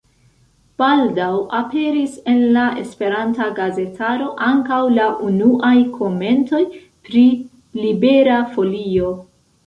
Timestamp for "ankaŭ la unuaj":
4.45-5.73